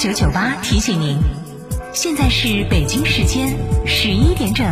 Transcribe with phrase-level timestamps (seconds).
[0.00, 1.18] 九九八提醒您，
[1.92, 4.64] 现在是北京时间十一点整。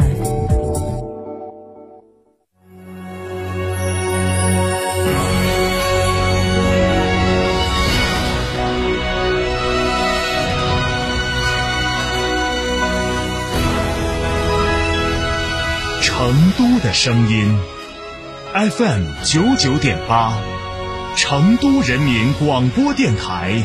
[16.03, 17.59] 成都的声音
[18.55, 20.39] ，FM 九九点八，
[21.17, 23.65] 成都人民广播电台。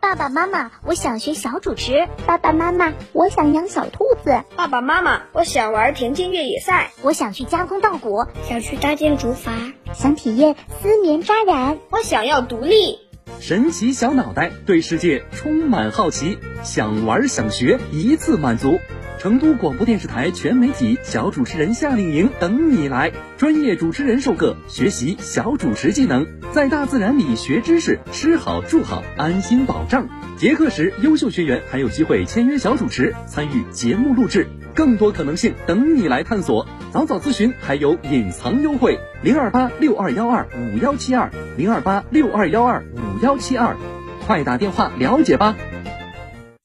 [0.00, 2.08] 爸爸妈妈，我想学小主持。
[2.26, 4.42] 爸爸妈妈，我想养小兔子。
[4.56, 6.90] 爸爸妈妈，我想玩田径越野赛。
[7.02, 11.78] 我想去加工稻谷，想去搭建竹筏，想体验丝棉扎染。
[11.90, 12.98] 我想要独立。
[13.40, 18.78] 神奇小脑袋对世界充满好奇，想玩想学一次满足。
[19.20, 30.08] 成都广播电视台全媒体小主持人夏令营等你来，专业主持人授课，学习小主持技能，在大自然里学知识，吃好住好，安心保障。
[30.38, 36.66] 结课时，优秀学员还有机会签约小主持，参与节目录制，更多可能性等你来探索。
[36.90, 43.76] 早早咨询还有隐藏优惠，零二八六二幺二五幺七二，零二八六二幺二五幺七二，
[44.26, 45.56] 快打电话了解吧。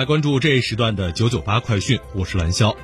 [0.00, 2.74] 来关注这一时段的九九八快讯，我是蓝霄。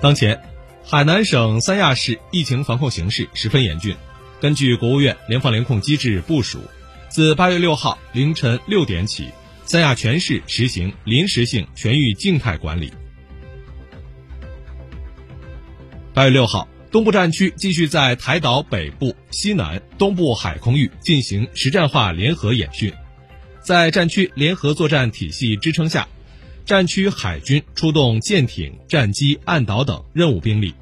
[0.00, 0.40] 当前，
[0.82, 3.94] 海南省三亚市疫情防控形势十分严峻。
[4.40, 6.58] 根据国务院联防联控机制部署，
[7.10, 9.28] 自八月六号凌晨六点起，
[9.66, 12.90] 三亚全市实行临时性全域静态管理。
[16.14, 22.90] 八月六号，东部战区继续在台岛北部、西南、东部海空域进行实战化联合演训。
[23.66, 26.06] 在战区联合作战体系支撑下，
[26.64, 30.72] 战区海军出动舰艇、战机、岸岛等任务兵力，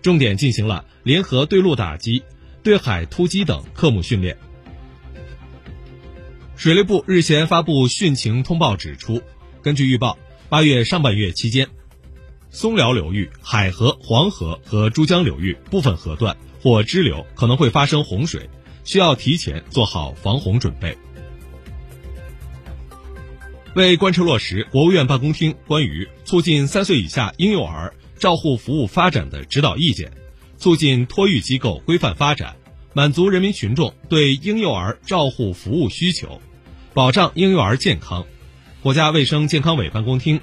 [0.00, 2.22] 重点进行了联合对陆打击、
[2.62, 4.38] 对海突击等科目训练。
[6.56, 9.20] 水利部日前发布汛情通报指出，
[9.60, 10.16] 根据预报，
[10.48, 11.68] 八月上半月期间，
[12.48, 18.48] 松辽流域、海河、黄河和珠江流域部分河段或支流可能会发生洪水，
[18.82, 20.96] 需要提前做好防洪准备。
[23.74, 30.12] 为贯彻落实国务院办公厅关于促进三岁以下婴幼儿照护服务发展的指导意见，
[30.58, 32.56] 促进托育机构规范发展，
[32.92, 36.42] 满足人民群众对婴幼儿照护服务需求，
[36.92, 38.26] 保障婴幼儿健康，
[38.82, 40.40] 国家卫生健康委办公厅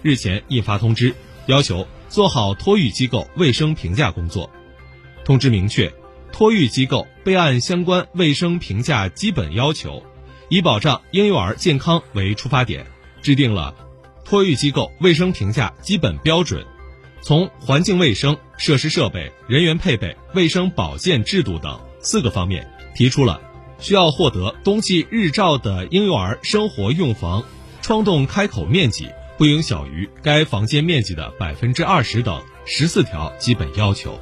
[0.00, 1.14] 日前印发通知，
[1.46, 4.48] 要求做好托育机构卫生评价工作。
[5.24, 5.92] 通知明确，
[6.32, 10.02] 托育机构备案相关卫生评价基本要求。
[10.48, 12.86] 以保障婴幼儿健康为出发点，
[13.20, 13.74] 制定了
[14.24, 16.64] 托育机构卫生评价基本标准，
[17.20, 23.40] 从环境卫生、设施设备、人员配备、卫生保健制度等四个方面，提出了
[23.78, 27.44] 需要获得冬季日照的婴幼儿生活用房
[27.82, 34.18] 窗洞开口面积不应小于该房间面积的百分之二十等十四条基本要求。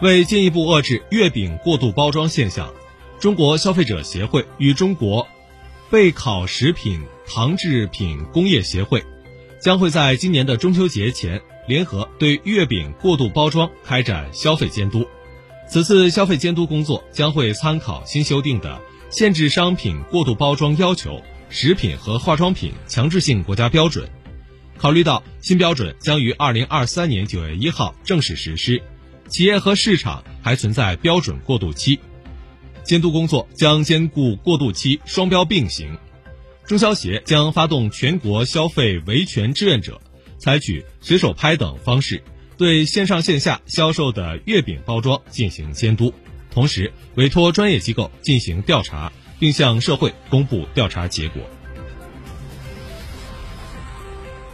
[0.00, 2.72] 为进一步遏制月饼过度包装现象。
[3.24, 5.26] 中国消费者协会与中国
[5.90, 9.02] 备考食品糖制品工业协会
[9.62, 15.08] 将会在今年的中秋节前联合对月饼过度包装开展消费监督。
[15.66, 18.74] 此次消费监督工作将会参考新修订的
[19.08, 24.06] 《限制商品过度包装要求食品和化妆品强制性国家标准》。
[24.76, 28.82] 考虑到新标准将于二零二三年九月一号正式实施，
[29.30, 31.98] 企业和市场还存在标准过渡期。
[32.84, 35.96] 监督工作将兼顾过渡期双标并行，
[36.66, 40.00] 中消协将发动全国消费维权志愿者，
[40.38, 42.22] 采取随手拍等方式，
[42.58, 46.12] 对线上线下销售的月饼包装进行监督，
[46.50, 51.42] 同时委托专业机构进行调查，并向社会公布调查结果。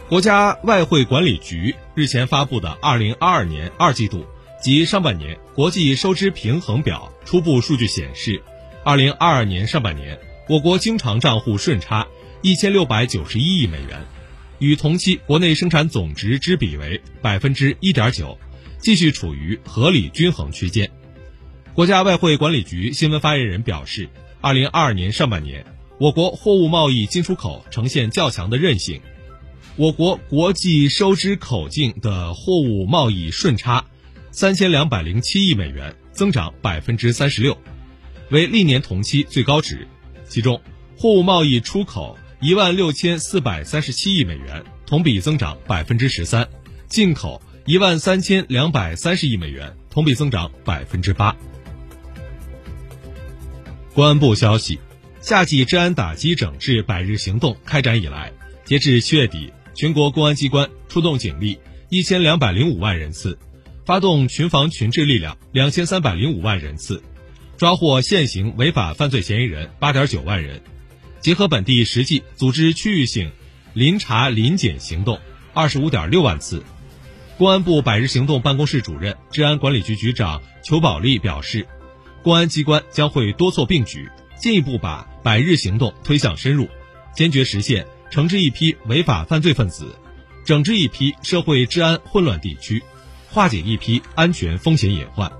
[0.07, 4.25] 国家外汇管理局日前发布的2022年二季度
[4.61, 8.41] 及上半年国际收支平衡表初步数据显示
[8.85, 10.17] ，2022年上半年
[10.47, 12.07] 我国经常账户顺差
[12.41, 14.05] 1691亿美元，
[14.59, 18.37] 与同期国内生产总值之比为百分之一点九，
[18.79, 20.89] 继续处于合理均衡区间。
[21.73, 24.09] 国家外汇管理局新闻发言人表示
[24.41, 25.65] ，2022年上半年
[25.97, 29.01] 我国货物贸易进出口呈现较强的韧性。
[29.75, 33.85] 我国国际收支口径的货物贸易顺差
[34.31, 37.57] 三千两百零七亿美元，增长百分之三十六，
[38.29, 39.85] 为历年同期最高值。
[40.27, 40.61] 其中，
[40.97, 46.45] 货物贸易出口一万六千四百三十七亿美元，同比增长百分之十三；
[46.87, 51.35] 进口一万三千两百三十亿美元，同比增长百分之八。
[53.93, 54.79] 公安部消息，
[55.19, 58.31] 夏季治安打击整治百日行动开展以来，
[58.63, 59.51] 截至七月底。
[59.73, 61.57] 全国公安机关出动警力
[61.89, 63.39] 一千两百零五万人次，
[63.85, 67.01] 发动群防群治力量两千三百零五万人次，
[67.57, 70.61] 抓获现行违法犯罪嫌疑人八点九万人，
[71.19, 73.31] 结合本地实际组织区域性
[73.73, 75.19] 临查临检行动
[75.53, 76.63] 二十五点六万次。
[77.37, 81.65] 公安部百日行动办公室主任、治安管理局局长裘宝利表示，
[82.21, 84.07] 公安机关将会多措并举，
[84.37, 86.69] 进一步把百日行动推向深入，
[87.15, 87.85] 坚决实现。
[88.11, 89.95] 惩治一批违法犯罪分子，
[90.43, 92.83] 整治一批社会治安混乱地区，
[93.31, 95.31] 化解一批安全风险隐患。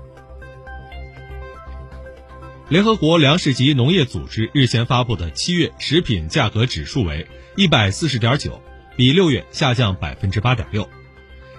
[2.68, 8.60] 联合国粮食及农业组织日前发布的七月食品价格指数为一百四十点九，
[8.96, 10.88] 比六月下降百分之八点六，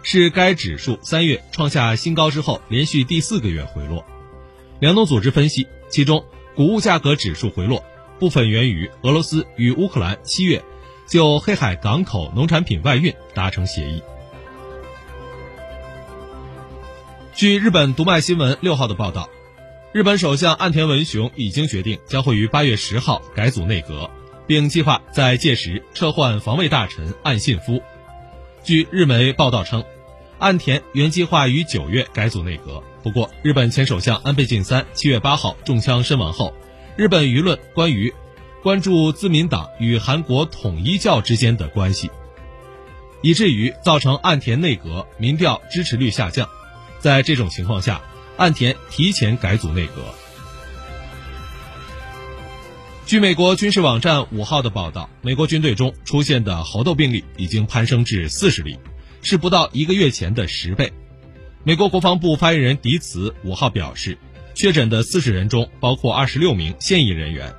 [0.02, 4.04] 是该指数三月创下新高之后连续第四个月回落。
[4.80, 6.26] 粮农组织分析，其中
[6.56, 7.84] 谷物价格指数回落
[8.20, 10.64] 部分源于俄罗斯与乌克兰七月。
[11.06, 14.02] 就黑海港口农产品外运达成协议。
[17.36, 19.28] 据日本读卖新闻六号的报道，
[19.92, 24.08] 日本首相岸田文雄已经决定将会于八月十号改组内阁，
[24.46, 27.82] 并计划在届时撤换防卫大臣岸信夫。
[28.64, 29.84] 据日媒报道称，
[30.38, 36.54] 岸田原计划于九月改组内阁，不过日本前首相安倍晋三七月八号中枪身亡后，
[36.96, 38.14] 日本舆论关于。
[38.62, 42.10] 关注自民党与韩国统一教之间的关系，
[43.22, 46.48] 以至于造成岸田内阁民调支持率下降。
[47.04, 48.02] 在这种情况下，
[48.38, 50.06] 岸田提前改组内阁。
[53.06, 58.80] 据美国军事网站五号的报道，美国军队中出现的猴痘病例已经攀升至四十例，
[59.22, 60.94] 是不到一个月前的十倍。
[61.66, 64.18] 美国国防部发言人迪茨五号表示，
[64.56, 67.54] 确诊的四十人中包括二十六名现役人员。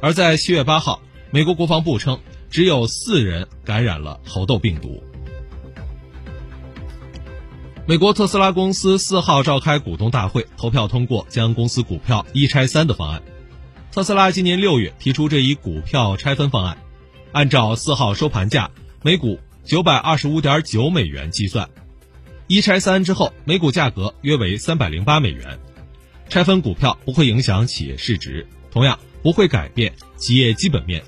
[0.00, 1.02] 而在七月八号，
[1.32, 5.02] 美国国防部称，只有四人感染了猴痘病毒。
[7.86, 13.22] 美国特斯拉公司四号召开股东大会，投票通过将公司股票一拆三的方案。
[13.92, 16.78] 特斯拉今年六月提出这一股票拆分方案，
[17.32, 18.70] 按照四号收盘价
[19.02, 21.68] 每股九百二十五点九美元计算，
[22.46, 25.58] 一拆三之后每股价格约为三百零八美元。
[26.30, 28.98] 拆分股票不会影响企业市值，同样。
[29.22, 31.02] 不会改变企业基本面，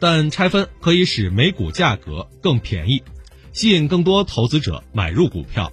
[0.00, 3.04] 但拆分可以使每股价格更便宜，
[3.52, 5.72] 吸引更多投资者买入股票。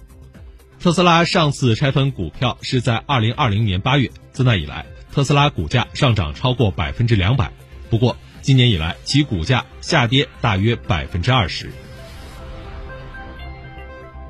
[0.82, 7.52] 特斯拉上次拆分股票是在二零二零年八月，自那以来，特斯拉股价上涨超过百分之两百。
[7.88, 11.70] 不过今年以来，其股价下跌大约百分之二十。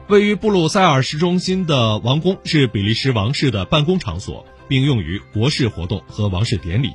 [0.09, 6.91] 位于布鲁塞尔市中心的王宫是比利时王室的办公场所，并用于国事活动和王室典礼。